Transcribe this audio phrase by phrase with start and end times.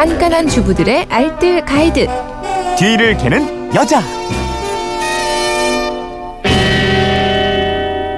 [0.00, 2.06] 깐깐한 주부들의 알뜰 가이드.
[2.78, 4.00] 뒤를 캐는 여자.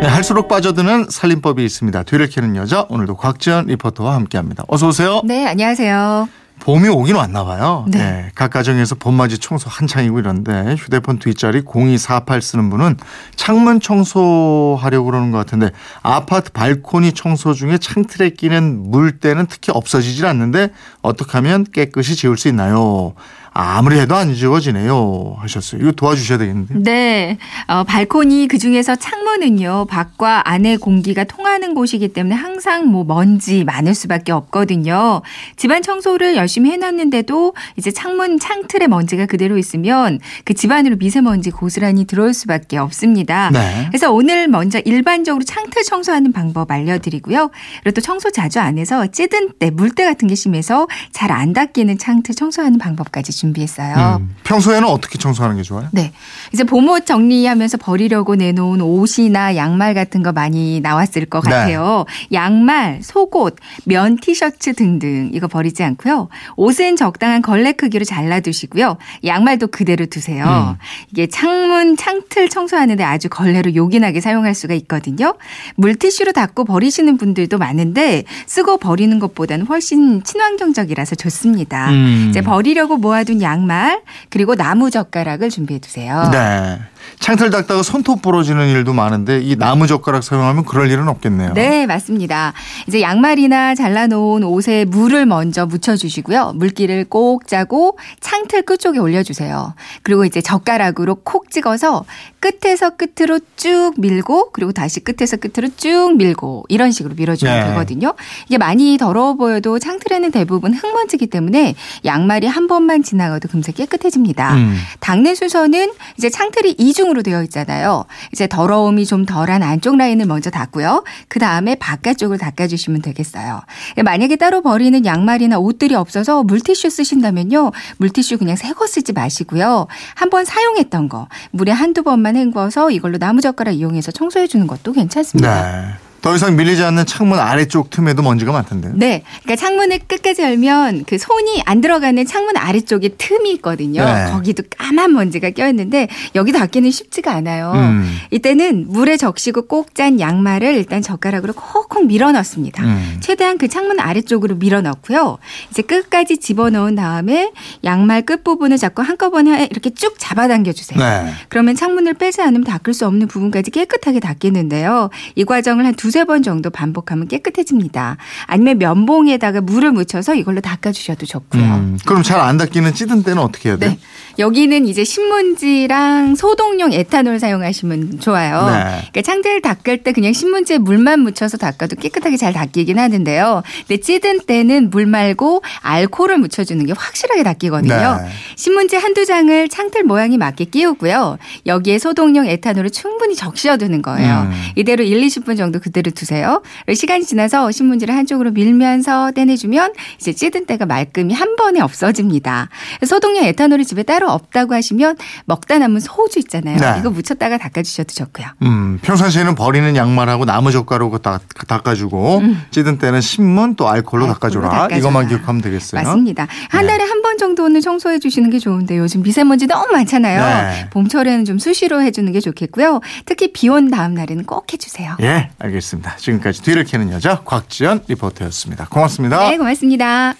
[0.00, 2.04] 네, 할수록 빠져드는 살림법이 있습니다.
[2.04, 4.62] 뒤를 캐는 여자 오늘도 곽지연 리포터와 함께합니다.
[4.68, 5.22] 어서 오세요.
[5.24, 6.28] 네, 안녕하세요.
[6.62, 7.84] 봄이 오긴 왔나 봐요.
[7.88, 7.98] 네.
[7.98, 12.98] 네, 각 가정에서 봄맞이 청소 한창이고 이런데 휴대폰 뒷자리 0248 쓰는 분은
[13.34, 15.70] 창문 청소하려고 그러는 것 같은데
[16.02, 22.46] 아파트 발코니 청소 중에 창틀에 끼는 물때는 특히 없어지질 않는데 어떻게 하면 깨끗이 지울 수
[22.46, 23.14] 있나요?
[23.54, 25.82] 아무리 해도 안 지워지네요 하셨어요.
[25.82, 26.74] 이거 도와주셔야 되겠는데.
[26.78, 33.64] 네, 어, 발코니 그 중에서 창문은요 밖과 안의 공기가 통하는 곳이기 때문에 항상 뭐 먼지
[33.64, 35.22] 많을 수밖에 없거든요.
[35.56, 42.34] 집안 청소를 열심히 해놨는데도 이제 창문 창틀에 먼지가 그대로 있으면 그 집안으로 미세먼지 고스란히 들어올
[42.34, 43.50] 수밖에 없습니다.
[43.50, 43.86] 네.
[43.88, 47.50] 그래서 오늘 먼저 일반적으로 창틀 청소하는 방법 알려드리고요.
[47.82, 51.96] 그리고 또 청소 자주 안 해서 찌든 때 물때 같은 게 심해서 잘 안 닦이는
[51.98, 54.18] 창틀 청소하는 방법까지 준비했어요.
[54.20, 55.88] 음, 평소에는 어떻게 청소하는 게 좋아요?
[55.90, 56.12] 네.
[56.52, 61.50] 이제 봄옷 정리하면서 버리려고 내놓은 옷이나 양말 같은 거 많이 나왔을 것 네.
[61.50, 62.04] 같아요.
[62.32, 66.28] 양말, 속옷, 면 티셔츠 등등 이거 버리지 않고요.
[66.56, 68.98] 옷은 적당한 걸레 크기로 잘라두시고요.
[69.24, 70.76] 양말도 그대로 두세요.
[71.10, 75.34] 이게 창문, 창틀 청소하는데 아주 걸레로 요긴하게 사용할 수가 있거든요.
[75.76, 81.90] 물티슈로 닦고 버리시는 분들도 많은데 쓰고 버리는 것보다는 훨씬 친환경적이라서 좋습니다.
[81.90, 82.26] 음.
[82.30, 86.28] 이제 버리려고 모아 둔 양말 그리고 나무 젓가락을 준비해 두세요.
[86.30, 86.78] 네.
[87.18, 91.54] 창틀 닦다가 손톱 부러지는 일도 많은데 이 나무 젓가락 사용하면 그럴 일은 없겠네요.
[91.54, 92.52] 네, 맞습니다.
[92.86, 96.54] 이제 양말이나 잘라놓은 옷에 물을 먼저 묻혀주시고요.
[96.56, 99.74] 물기를 꼭 짜고 창틀 끝쪽에 올려주세요.
[100.02, 102.04] 그리고 이제 젓가락으로 콕 찍어서
[102.40, 107.66] 끝에서 끝으로 쭉 밀고 그리고 다시 끝에서 끝으로 쭉 밀고 이런 식으로 밀어주면 네.
[107.68, 108.14] 되거든요.
[108.48, 114.54] 이게 많이 더러워 보여도 창틀에는 대부분 흙먼지기 때문에 양말이 한 번만 지나가도 금세 깨끗해집니다.
[114.54, 114.76] 음.
[115.00, 118.04] 닦는 순서는 이제 창틀이 이 중으로 되어 있잖아요.
[118.32, 121.04] 이제 더러움이 좀 덜한 안쪽 라인을 먼저 닦고요.
[121.28, 123.62] 그 다음에 바깥쪽을 닦아주시면 되겠어요.
[124.04, 127.70] 만약에 따로 버리는 양말이나 옷들이 없어서 물티슈 쓰신다면요.
[127.98, 129.86] 물티슈 그냥 새 거 쓰지 마시고요.
[130.14, 135.72] 한번 사용했던 거 물에 한두 번만 헹궈서 이걸로 나무젓가락 이용해서 청소해 주는 것도 괜찮습니다.
[135.72, 136.11] 네.
[136.22, 138.92] 더 이상 밀리지 않는 창문 아래쪽 틈에도 먼지가 많던데요.
[138.96, 139.22] 네.
[139.42, 144.04] 그러니까 창문을 끝까지 열면 그 손이 안 들어가는 창문 아래쪽에 틈이 있거든요.
[144.04, 144.30] 네.
[144.30, 147.72] 거기도 까만 먼지가 껴있는데 여기 닿기는 쉽지가 않아요.
[147.74, 148.16] 음.
[148.30, 152.82] 이때는 물에 적시고 꼭 짠 양말을 일단 젓가락으로 콕콕 밀어 넣습니다.
[152.82, 153.18] 음.
[153.20, 155.36] 최대한 그 창문 아래쪽으로 밀어 넣고요.
[155.70, 157.52] 이제 끝까지 집어 넣은 다음에
[157.84, 160.98] 양말 끝부분을 잡고 한꺼번에 이렇게 쭉 잡아당겨 주세요.
[160.98, 161.32] 네.
[161.48, 165.10] 그러면 창문을 빼지 않으면 닦을 수 없는 부분까지 깨끗하게 닦이는데요.
[165.34, 168.16] 이 과정을 한두 세 번 정도 반복하면 깨끗해집니다.
[168.46, 171.62] 아니면 면봉에다가 물을 묻혀서 이걸로 닦아주셔도 좋고요.
[171.64, 171.98] 음.
[172.06, 173.90] 그럼 잘 안 닦이는 찌든 때는 어떻게 해야 돼요?
[173.90, 173.98] 네.
[174.38, 178.66] 여기는 이제 신문지랑 소독용 에탄올 사용하시면 좋아요.
[178.66, 178.82] 네.
[179.12, 183.62] 그러니까 창틀 닦을 때 그냥 신문지에 물만 묻혀서 닦아도 깨끗하게 잘 닦이긴 하는데요.
[183.86, 188.20] 근데 찌든 때는 물 말고 알코올을 묻혀주는 게 확실하게 닦이거든요.
[188.22, 188.28] 네.
[188.56, 191.38] 신문지 한두 장을 창틀 모양이 맞게 끼우고요.
[191.66, 194.48] 여기에 소독용 에탄올을 충분히 적셔두는 거예요.
[194.50, 194.52] 음.
[194.76, 196.62] 이대로 1, 20분 정도 그대로 두세요.
[196.92, 202.68] 시간이 지나서 신문지를 한쪽으로 밀면서 떼내주면 이제 찌든 때가 말끔히 한 번에 없어집니다.
[203.06, 205.16] 소독용 에탄올이 집에 따로 없다고 하시면
[205.46, 206.76] 먹다 남은 소주 있잖아요.
[206.78, 206.96] 네.
[207.00, 208.46] 이거 묻혔다가 닦아주셔도 좋고요.
[208.62, 214.68] 음, 평상시에는 버리는 양말하고 나무 젓가락으로 다, 닦아주고 찌든 때는 신문 또 알코올로 닦아줘라.
[214.68, 214.96] 닦아줘라.
[214.98, 216.02] 이것만 기억하면 되겠어요.
[216.02, 216.46] 맞습니다.
[216.70, 216.92] 한 네.
[216.92, 220.40] 달에 한번 정도는 청소해 주시는 게 좋은데 요즘 미세먼지 너무 많잖아요.
[220.70, 220.90] 네.
[220.90, 223.00] 봄철에는 좀 수시로 해주는 게 좋겠고요.
[223.26, 225.16] 특히 비 온 다음 날에는 꼭 해주세요.
[225.22, 226.16] 예, 알겠습니다.
[226.16, 228.86] 지금까지 뒤를 캐는 여자 곽지연 리포터였습니다.
[228.90, 229.48] 고맙습니다.
[229.48, 230.34] 네, 고맙습니다.